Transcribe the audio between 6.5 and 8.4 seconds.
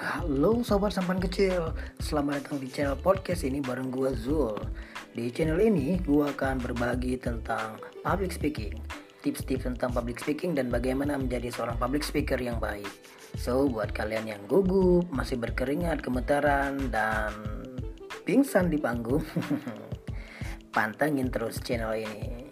berbagi tentang public